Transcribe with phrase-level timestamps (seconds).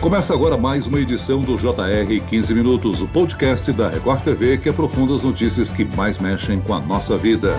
[0.00, 4.68] Começa agora mais uma edição do JR 15 Minutos, o podcast da Record TV que
[4.68, 7.52] aprofunda as notícias que mais mexem com a nossa vida.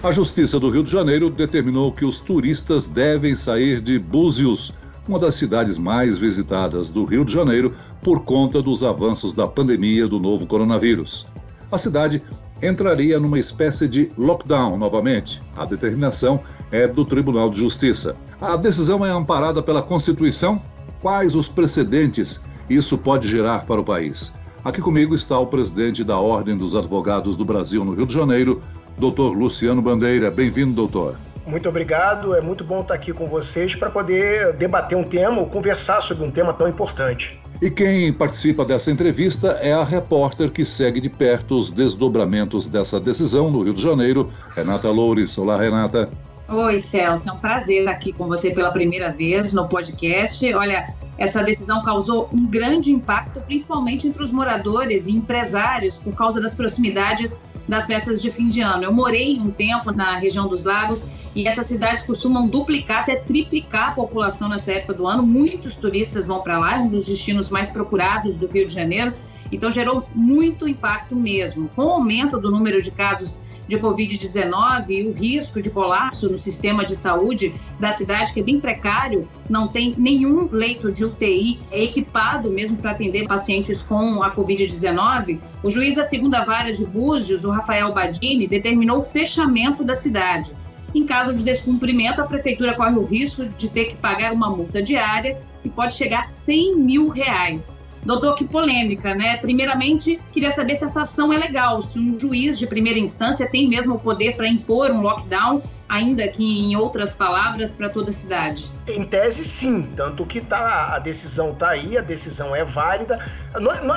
[0.00, 4.72] A Justiça do Rio de Janeiro determinou que os turistas devem sair de Búzios,
[5.08, 10.06] uma das cidades mais visitadas do Rio de Janeiro, por conta dos avanços da pandemia
[10.06, 11.26] do novo coronavírus.
[11.72, 12.22] A cidade
[12.62, 15.42] entraria numa espécie de lockdown novamente.
[15.56, 16.40] A determinação
[16.70, 18.14] é do Tribunal de Justiça.
[18.40, 20.62] A decisão é amparada pela Constituição
[21.02, 22.40] Quais os precedentes
[22.70, 24.32] isso pode gerar para o país?
[24.64, 28.62] Aqui comigo está o presidente da Ordem dos Advogados do Brasil no Rio de Janeiro,
[28.96, 30.30] doutor Luciano Bandeira.
[30.30, 31.18] Bem-vindo, doutor.
[31.44, 35.46] Muito obrigado, é muito bom estar aqui com vocês para poder debater um tema ou
[35.46, 37.36] conversar sobre um tema tão importante.
[37.60, 43.00] E quem participa dessa entrevista é a repórter que segue de perto os desdobramentos dessa
[43.00, 45.36] decisão no Rio de Janeiro, Renata Loures.
[45.36, 46.08] Olá, Renata.
[46.48, 50.52] Oi, Celso, é um prazer estar aqui com você pela primeira vez no podcast.
[50.54, 56.40] Olha, essa decisão causou um grande impacto, principalmente entre os moradores e empresários, por causa
[56.40, 58.84] das proximidades das festas de fim de ano.
[58.84, 63.90] Eu morei um tempo na região dos lagos e essas cidades costumam duplicar até triplicar
[63.90, 65.22] a população nessa época do ano.
[65.22, 69.14] Muitos turistas vão para lá, é um dos destinos mais procurados do Rio de Janeiro.
[69.50, 71.70] Então gerou muito impacto mesmo.
[71.76, 76.36] Com o aumento do número de casos de Covid-19 e o risco de colapso no
[76.36, 81.58] sistema de saúde da cidade, que é bem precário, não tem nenhum leito de UTI
[81.72, 87.44] equipado mesmo para atender pacientes com a Covid-19, o juiz da segunda vara de Búzios,
[87.44, 90.52] o Rafael Badini, determinou o fechamento da cidade.
[90.94, 94.82] Em caso de descumprimento, a prefeitura corre o risco de ter que pagar uma multa
[94.82, 97.81] diária que pode chegar a 100 mil reais.
[98.04, 99.36] Doutor, que polêmica, né?
[99.36, 103.68] Primeiramente, queria saber se essa ação é legal, se um juiz de primeira instância tem
[103.68, 105.62] mesmo o poder para impor um lockdown,
[105.92, 108.64] ainda que em outras palavras, para toda a cidade.
[108.88, 109.82] Em tese, sim.
[109.94, 113.18] Tanto que tá, a decisão está aí, a decisão é válida.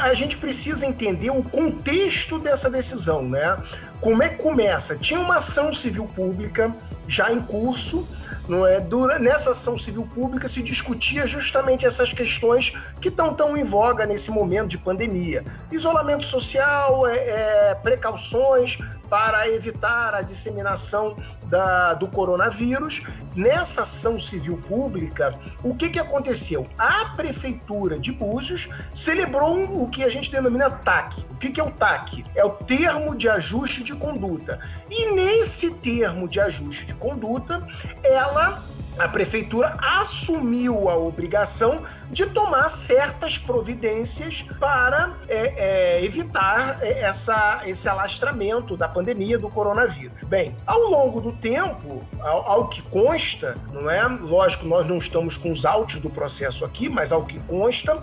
[0.02, 3.58] A gente precisa entender o contexto dessa decisão, né?
[4.02, 4.98] Como é que começa?
[4.98, 6.76] Tinha uma ação civil pública
[7.08, 8.06] já em curso
[8.48, 8.80] não é?
[8.80, 14.06] Durante, nessa ação civil pública se discutia justamente essas questões que estão tão em voga
[14.06, 15.44] nesse momento de pandemia.
[15.72, 18.78] Isolamento social, é, é, precauções
[19.10, 23.04] para evitar a disseminação da, do coronavírus.
[23.36, 26.68] Nessa ação civil pública, o que, que aconteceu?
[26.78, 31.26] A Prefeitura de Búzios celebrou o que a gente denomina TAC.
[31.32, 32.24] O que, que é o TAC?
[32.34, 34.60] É o termo de ajuste de conduta.
[34.90, 37.68] E nesse termo de ajuste de conduta,
[38.04, 38.62] ela ela
[38.98, 47.62] a prefeitura assumiu a obrigação de tomar certas providências para é, é, evitar é, essa,
[47.66, 50.24] esse alastramento da pandemia do coronavírus.
[50.24, 54.06] Bem, ao longo do tempo, ao, ao, que consta, não é?
[54.06, 58.02] Lógico, nós não estamos com os autos do processo aqui, mas ao que consta,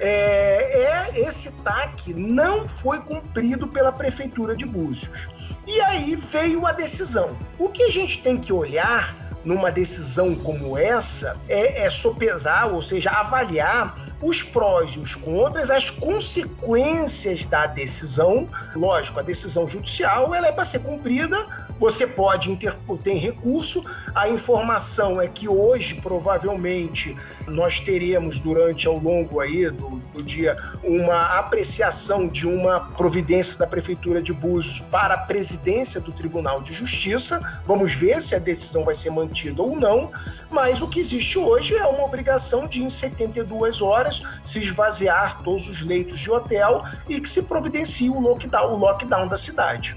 [0.00, 5.28] é, é esse TAC não foi cumprido pela prefeitura de Búzios.
[5.66, 7.36] E aí veio a decisão.
[7.58, 12.80] O que a gente tem que olhar numa decisão como essa é, é sopesar, ou
[12.80, 18.48] seja, avaliar os prós e os contras, as consequências da decisão.
[18.74, 21.36] Lógico, a decisão judicial ela é para ser cumprida,
[21.82, 23.84] você pode interpor, tem recurso.
[24.14, 27.16] A informação é que hoje, provavelmente,
[27.48, 33.66] nós teremos durante ao longo aí do, do dia uma apreciação de uma providência da
[33.66, 37.40] Prefeitura de Búzios para a presidência do Tribunal de Justiça.
[37.66, 40.12] Vamos ver se a decisão vai ser mantida ou não,
[40.50, 45.68] mas o que existe hoje é uma obrigação de, em 72 horas, se esvaziar todos
[45.68, 49.96] os leitos de hotel e que se providencie o lockdown, o lockdown da cidade.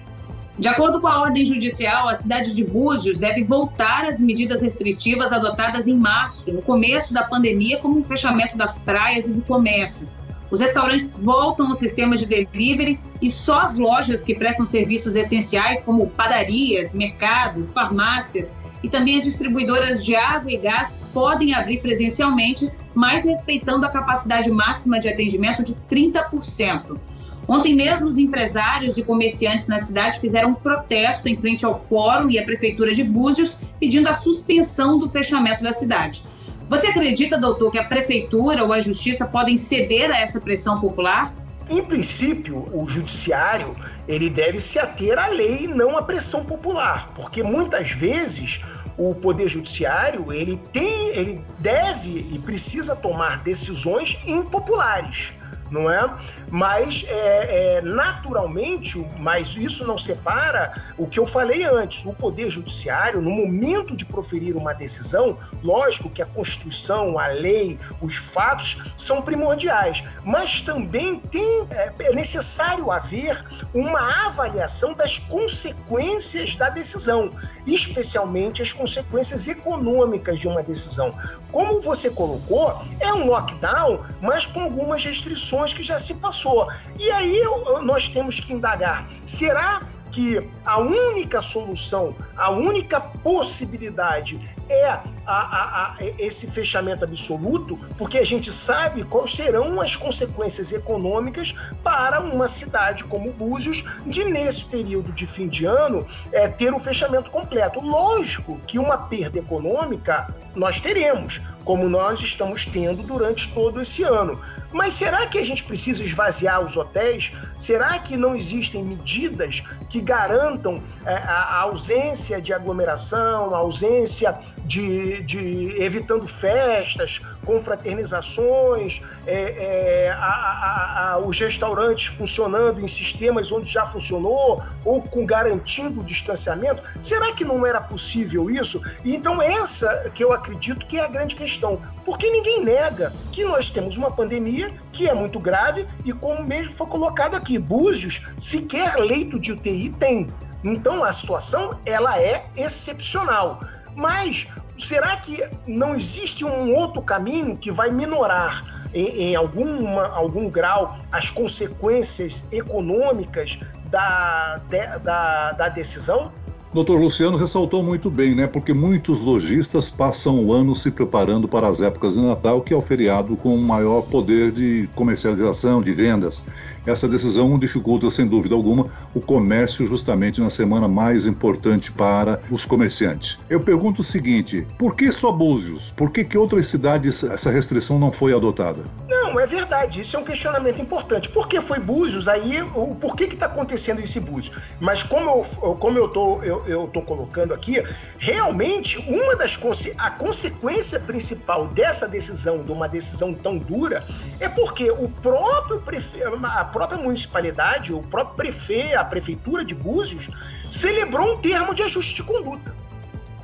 [0.58, 5.34] De acordo com a ordem judicial, a cidade de Búzios deve voltar às medidas restritivas
[5.34, 10.08] adotadas em março, no começo da pandemia, como o fechamento das praias e do comércio.
[10.50, 15.82] Os restaurantes voltam ao sistema de delivery e só as lojas que prestam serviços essenciais,
[15.82, 22.72] como padarias, mercados, farmácias e também as distribuidoras de água e gás, podem abrir presencialmente,
[22.94, 26.98] mas respeitando a capacidade máxima de atendimento de 30%.
[27.48, 32.30] Ontem mesmo, os empresários e comerciantes na cidade fizeram um protesto em frente ao Fórum
[32.30, 36.24] e à Prefeitura de Búzios, pedindo a suspensão do fechamento da cidade.
[36.68, 41.32] Você acredita, doutor, que a prefeitura ou a justiça podem ceder a essa pressão popular?
[41.70, 43.76] Em princípio, o judiciário
[44.08, 48.62] ele deve se ater à lei e não à pressão popular, porque muitas vezes
[48.98, 55.34] o poder judiciário ele tem, ele deve e precisa tomar decisões impopulares.
[55.70, 56.10] Não é?
[56.50, 62.06] Mas é, é, naturalmente, mas isso não separa o que eu falei antes.
[62.06, 67.80] O Poder Judiciário, no momento de proferir uma decisão, lógico que a Constituição, a lei,
[68.02, 76.56] os fatos são primordiais, mas também tem, é, é necessário haver uma avaliação das consequências
[76.56, 77.30] da decisão,
[77.66, 81.12] especialmente as consequências econômicas de uma decisão.
[81.52, 86.68] Como você colocou, é um lockdown, mas com algumas restrições que já se passou.
[87.00, 87.42] E aí
[87.84, 89.82] nós temos que indagar: será
[90.12, 98.18] que a única solução, a única possibilidade é a, a, a, esse fechamento absoluto, porque
[98.18, 104.66] a gente sabe quais serão as consequências econômicas para uma cidade como Búzios de, nesse
[104.66, 107.80] período de fim de ano, é, ter o um fechamento completo.
[107.80, 114.40] Lógico que uma perda econômica nós teremos, como nós estamos tendo durante todo esse ano.
[114.72, 117.32] Mas será que a gente precisa esvaziar os hotéis?
[117.60, 125.15] Será que não existem medidas que garantam é, a ausência de aglomeração, a ausência de,
[125.22, 133.72] de evitando festas, confraternizações, é, é, a, a, a, os restaurantes funcionando em sistemas onde
[133.72, 136.84] já funcionou, ou com garantindo o distanciamento.
[137.02, 138.82] Será que não era possível isso?
[139.04, 141.82] Então, essa que eu acredito que é a grande questão.
[142.06, 146.74] Porque ninguém nega que nós temos uma pandemia que é muito grave e, como mesmo
[146.76, 150.28] foi colocado aqui, Búzios sequer leito de UTI tem.
[150.64, 153.60] Então a situação ela é excepcional.
[153.96, 154.48] Mas
[154.78, 160.98] será que não existe um outro caminho que vai minorar em, em alguma, algum grau
[161.12, 166.32] as consequências econômicas da, de, da, da decisão?
[166.76, 168.48] Doutor Luciano ressaltou muito bem, né?
[168.48, 172.76] Porque muitos lojistas passam o ano se preparando para as épocas de Natal, que é
[172.76, 176.44] o feriado com maior poder de comercialização, de vendas.
[176.86, 182.66] Essa decisão dificulta, sem dúvida alguma, o comércio justamente na semana mais importante para os
[182.66, 183.40] comerciantes.
[183.50, 185.94] Eu pergunto o seguinte: por que só Búzios?
[185.96, 188.84] Por que, que outras cidades essa restrição não foi adotada?
[189.26, 190.02] Não, é verdade.
[190.02, 191.30] Isso é um questionamento importante.
[191.30, 192.28] Por que foi Búzios?
[192.28, 194.56] Aí, o, por que está acontecendo esse Búzios?
[194.80, 197.84] Mas como eu, como eu tô, eu, tô colocando aqui,
[198.20, 199.58] realmente uma das
[199.98, 204.04] a consequência principal dessa decisão, de uma decisão tão dura,
[204.40, 206.30] é porque o próprio prefeito,
[206.72, 210.30] própria municipalidade, o próprio prefeito, a prefeitura de Búzios,
[210.70, 212.76] celebrou um termo de ajuste de conduta.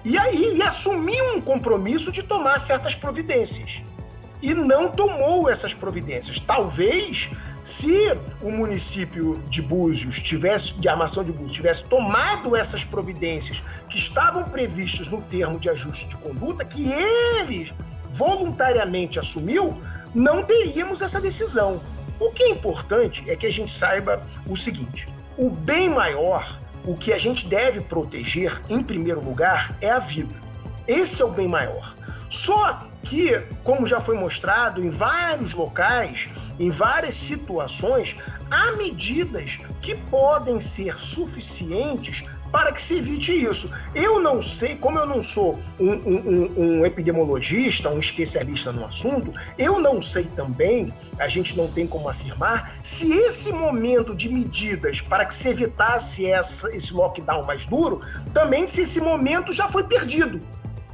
[0.05, 3.81] E aí e assumiu um compromisso de tomar certas providências.
[4.41, 6.39] E não tomou essas providências.
[6.39, 7.29] Talvez,
[7.63, 13.97] se o município de Búzios tivesse, de Armação de Búzios, tivesse tomado essas providências que
[13.97, 17.71] estavam previstas no termo de ajuste de conduta, que ele
[18.11, 19.79] voluntariamente assumiu,
[20.13, 21.81] não teríamos essa decisão.
[22.19, 25.07] O que é importante é que a gente saiba o seguinte:
[25.37, 30.35] o bem maior, o que a gente deve proteger em primeiro lugar é a vida.
[30.87, 31.95] Esse é o bem maior.
[32.29, 38.15] Só que, como já foi mostrado em vários locais, em várias situações,
[38.49, 43.71] há medidas que podem ser suficientes para que se evite isso.
[43.95, 49.31] Eu não sei, como eu não sou um, um, um, epidemiologista, um especialista no assunto,
[49.57, 54.99] eu não sei também, a gente não tem como afirmar, se esse momento de medidas
[54.99, 58.01] para que se evitasse essa, esse lockdown mais duro,
[58.33, 60.41] também se esse momento já foi perdido.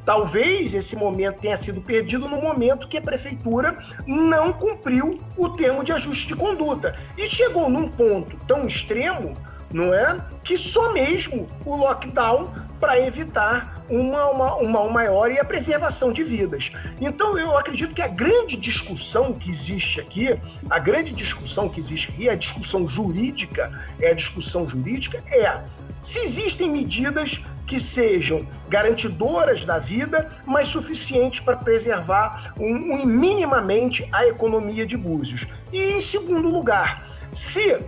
[0.08, 5.84] Talvez esse momento tenha sido perdido no momento que a prefeitura não cumpriu o termo
[5.84, 6.96] de ajuste de conduta.
[7.18, 9.36] E chegou num ponto tão extremo
[9.74, 10.18] não é?
[10.46, 16.14] Que só mesmo o lockdown para evitar uma, uma, um mal maior e a preservação
[16.14, 16.72] de vidas.
[17.02, 20.40] Então eu acredito que a grande discussão que existe aqui,
[20.70, 25.64] a grande discussão que existe aqui, a discussão jurídica, é a discussão jurídica, é
[26.02, 34.08] se existem medidas que sejam garantidoras da vida, mas suficientes para preservar um, um, minimamente
[34.14, 35.46] a economia de Búzios.
[35.72, 37.80] E em segundo lugar, se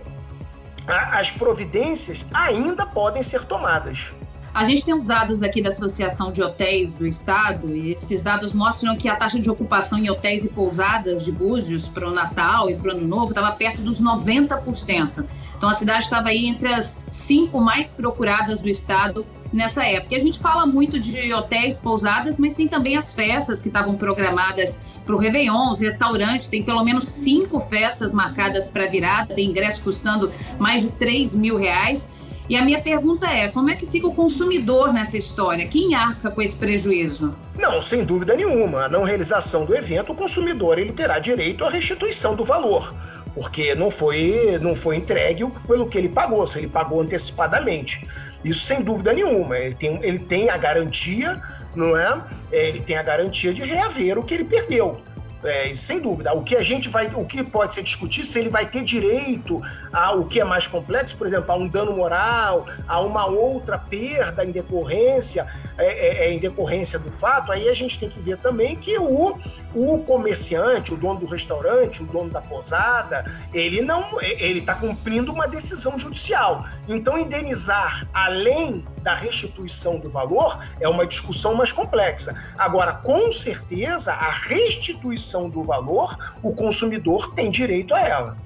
[0.86, 4.12] as providências ainda podem ser tomadas.
[4.52, 8.52] A gente tem uns dados aqui da Associação de Hotéis do Estado, e esses dados
[8.52, 12.68] mostram que a taxa de ocupação em hotéis e pousadas de Búzios para o Natal
[12.68, 15.24] e para o Ano Novo estava perto dos 90%.
[15.56, 20.14] Então a cidade estava aí entre as cinco mais procuradas do estado nessa época.
[20.14, 23.94] E a gente fala muito de hotéis, pousadas, mas tem também as festas que estavam
[23.94, 29.50] programadas para o Réveillon, os restaurantes, tem pelo menos cinco festas marcadas para virada, tem
[29.50, 32.08] ingresso custando mais de 3 mil reais.
[32.50, 35.68] E a minha pergunta é: como é que fica o consumidor nessa história?
[35.68, 37.32] Quem arca com esse prejuízo?
[37.56, 38.86] Não, sem dúvida nenhuma.
[38.86, 42.92] A não realização do evento, o consumidor ele terá direito à restituição do valor.
[43.36, 48.04] porque não foi, não foi entregue pelo que ele pagou, se ele pagou antecipadamente.
[48.44, 49.56] Isso sem dúvida nenhuma.
[49.56, 51.40] Ele tem, ele tem a garantia,
[51.76, 52.20] não é?
[52.50, 55.00] é ele tem a garantia de reaver o que ele perdeu.
[55.42, 56.34] É, sem dúvida.
[56.34, 59.62] O que a gente vai, o que pode ser discutido se ele vai ter direito
[59.92, 63.78] a o que é mais complexo, por exemplo, a um dano moral, a uma outra
[63.78, 65.46] perda em decorrência,
[65.80, 67.50] é, é, é, em decorrência do fato.
[67.50, 69.38] Aí a gente tem que ver também que o,
[69.74, 75.32] o comerciante, o dono do restaurante, o dono da posada, ele não, ele está cumprindo
[75.32, 76.64] uma decisão judicial.
[76.88, 82.34] Então indenizar além da restituição do valor é uma discussão mais complexa.
[82.58, 88.36] Agora, com certeza, a restituição do valor, o consumidor tem direito a ela.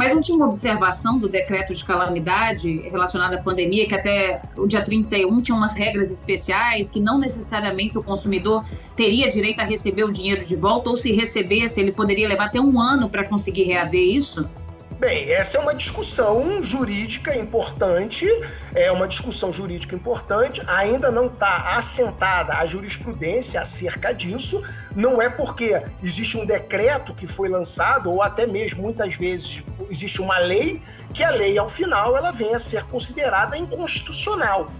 [0.00, 4.66] Mas não tinha uma observação do decreto de calamidade relacionada à pandemia, que até o
[4.66, 8.64] dia 31 tinha umas regras especiais que não necessariamente o consumidor
[8.96, 12.58] teria direito a receber o dinheiro de volta, ou se recebesse, ele poderia levar até
[12.58, 14.48] um ano para conseguir reaver isso?
[15.00, 18.26] Bem, essa é uma discussão jurídica importante,
[18.74, 24.62] é uma discussão jurídica importante, ainda não está assentada a jurisprudência acerca disso,
[24.94, 30.20] não é porque existe um decreto que foi lançado, ou até mesmo muitas vezes existe
[30.20, 30.82] uma lei,
[31.14, 34.70] que a lei, ao final, ela venha a ser considerada inconstitucional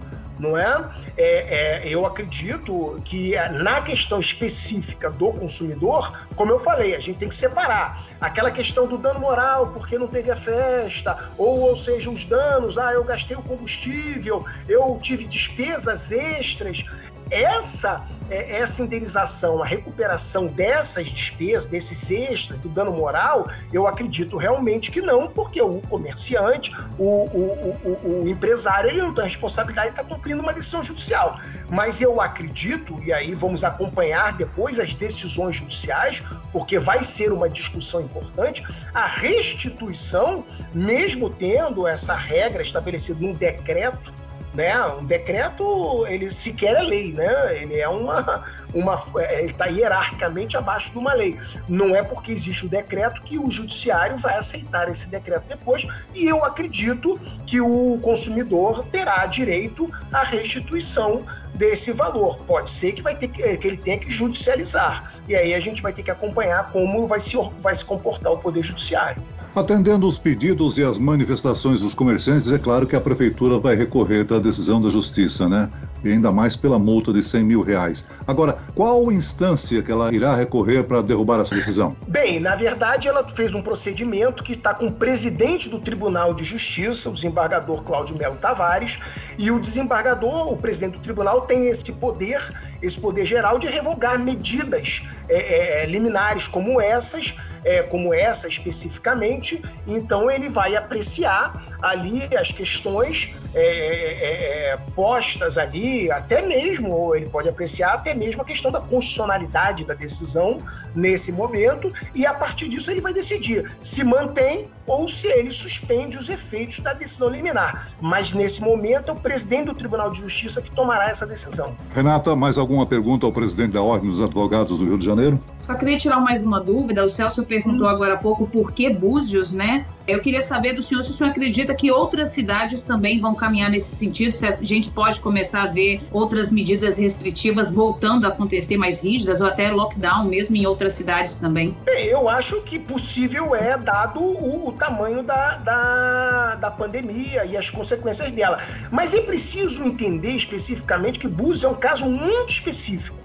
[0.41, 0.89] não é?
[1.15, 1.81] é?
[1.81, 1.81] é?
[1.85, 7.35] eu acredito que na questão específica do consumidor, como eu falei, a gente tem que
[7.35, 12.25] separar aquela questão do dano moral, porque não teve a festa, ou, ou seja, os
[12.25, 16.83] danos, ah, eu gastei o combustível, eu tive despesas extras
[17.31, 24.37] essa é, essa indenização, a recuperação dessas despesas, desses extras, do dano moral, eu acredito
[24.37, 29.89] realmente que não, porque o comerciante, o, o, o, o empresário, ele não tem responsabilidade
[29.89, 31.37] de estar cumprindo uma decisão judicial.
[31.69, 36.23] Mas eu acredito, e aí vamos acompanhar depois as decisões judiciais,
[36.53, 44.20] porque vai ser uma discussão importante, a restituição, mesmo tendo essa regra estabelecida num decreto
[44.53, 44.85] né?
[44.87, 47.61] Um decreto, ele sequer é lei, né?
[47.61, 48.43] Ele é uma,
[48.73, 51.37] uma ele está hierarquicamente abaixo de uma lei.
[51.67, 55.85] Não é porque existe o decreto que o judiciário vai aceitar esse decreto depois.
[56.13, 62.37] E eu acredito que o consumidor terá direito à restituição desse valor.
[62.45, 65.13] Pode ser que vai ter que, que ele tenha que judicializar.
[65.27, 68.37] E aí a gente vai ter que acompanhar como vai se, vai se comportar o
[68.37, 69.21] poder judiciário.
[69.53, 74.23] Atendendo os pedidos e as manifestações dos comerciantes, é claro que a prefeitura vai recorrer
[74.23, 75.69] da decisão da justiça, né?
[76.05, 78.05] E ainda mais pela multa de 100 mil reais.
[78.25, 81.97] Agora, qual instância que ela irá recorrer para derrubar essa decisão?
[82.07, 86.45] Bem, na verdade, ela fez um procedimento que está com o presidente do Tribunal de
[86.45, 88.99] Justiça, o desembargador Cláudio Melo Tavares,
[89.37, 92.41] e o desembargador, o presidente do tribunal, tem esse poder,
[92.81, 98.47] esse poder geral de revogar medidas é, é, é liminares como essas é, como essa
[98.47, 107.13] especificamente, então ele vai apreciar ali as questões é, é, é, postas ali, até mesmo,
[107.13, 110.59] ele pode apreciar até mesmo a questão da constitucionalidade da decisão
[110.95, 116.17] nesse momento, e a partir disso ele vai decidir se mantém ou se ele suspende
[116.17, 117.89] os efeitos da decisão liminar.
[118.01, 121.75] Mas nesse momento é o presidente do Tribunal de Justiça que tomará essa decisão.
[121.93, 125.41] Renata, mais alguma pergunta ao presidente da Ordem dos Advogados do Rio de Janeiro?
[125.65, 127.05] Só queria tirar mais uma dúvida.
[127.05, 129.85] O Celso perguntou agora há pouco por que Búzios, né?
[130.07, 133.69] Eu queria saber do senhor se o senhor acredita que outras cidades também vão caminhar
[133.69, 138.77] nesse sentido, se a gente pode começar a ver outras medidas restritivas voltando a acontecer
[138.77, 141.75] mais rígidas ou até lockdown mesmo em outras cidades também.
[141.83, 147.57] Bem, eu acho que possível é dado o, o tamanho da, da, da pandemia e
[147.57, 148.59] as consequências dela.
[148.89, 153.20] Mas é preciso entender especificamente que Búzios é um caso muito específico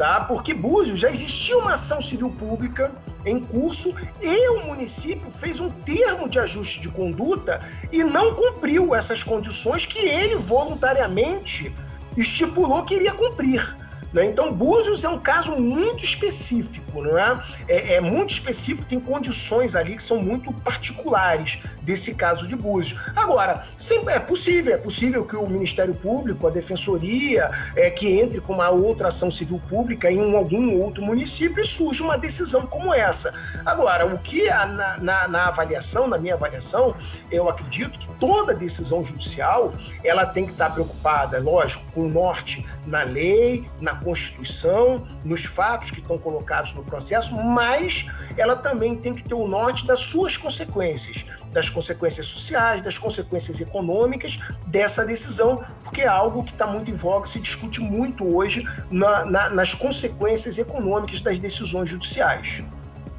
[0.00, 0.18] tá?
[0.24, 2.90] Porque Búzios já existia uma ação civil pública
[3.26, 7.60] em curso e o município fez um termo de ajuste de conduta
[7.92, 11.70] e não cumpriu essas condições que ele voluntariamente
[12.16, 13.76] estipulou que iria cumprir.
[14.12, 14.26] Né?
[14.26, 17.42] Então, Búzios é um caso muito específico, não é?
[17.68, 17.94] é?
[17.94, 18.00] é?
[18.00, 22.98] muito específico, tem condições ali que são muito particulares desse caso de Búzios.
[23.14, 28.40] Agora, sempre é possível, é possível que o Ministério Público, a Defensoria, é, que entre
[28.40, 32.66] com uma outra ação civil pública em um, algum outro município e surja uma decisão
[32.66, 33.32] como essa.
[33.64, 36.94] Agora, o que na, na, na avaliação, na minha avaliação,
[37.30, 39.72] eu acredito que toda decisão judicial
[40.04, 45.90] ela tem que estar preocupada, lógico, com o norte na lei, na Constituição, nos fatos
[45.90, 50.36] que estão colocados no processo, mas ela também tem que ter o norte das suas
[50.36, 56.90] consequências, das consequências sociais, das consequências econômicas dessa decisão, porque é algo que está muito
[56.90, 62.62] em voga, se discute muito hoje na, na, nas consequências econômicas das decisões judiciais.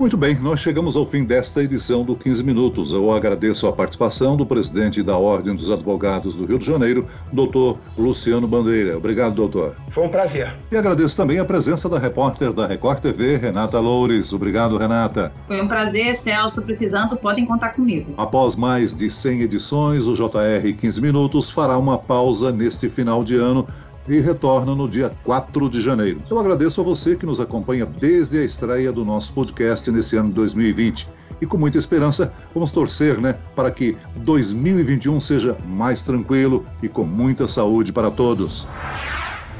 [0.01, 2.91] Muito bem, nós chegamos ao fim desta edição do 15 Minutos.
[2.91, 7.77] Eu agradeço a participação do presidente da Ordem dos Advogados do Rio de Janeiro, doutor
[7.95, 8.97] Luciano Bandeira.
[8.97, 9.75] Obrigado, doutor.
[9.89, 10.51] Foi um prazer.
[10.71, 14.33] E agradeço também a presença da repórter da Record TV, Renata Loures.
[14.33, 15.31] Obrigado, Renata.
[15.45, 16.63] Foi um prazer, Celso.
[16.63, 18.15] Precisando, podem contar comigo.
[18.17, 23.35] Após mais de 100 edições, o JR 15 Minutos fará uma pausa neste final de
[23.35, 23.67] ano
[24.07, 26.19] e retorna no dia 4 de janeiro.
[26.29, 30.29] Eu agradeço a você que nos acompanha desde a estreia do nosso podcast nesse ano
[30.29, 31.07] de 2020.
[31.41, 37.03] E com muita esperança, vamos torcer, né, para que 2021 seja mais tranquilo e com
[37.03, 38.67] muita saúde para todos.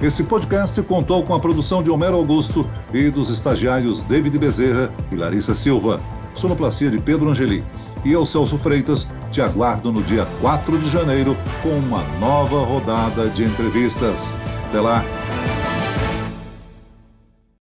[0.01, 5.15] Esse podcast contou com a produção de Homero Augusto e dos estagiários David Bezerra e
[5.15, 6.01] Larissa Silva.
[6.33, 7.63] Sonoplastia de Pedro Angeli.
[8.03, 13.27] E eu, Celso Freitas, te aguardo no dia 4 de janeiro com uma nova rodada
[13.29, 14.33] de entrevistas.
[14.69, 15.20] Até lá!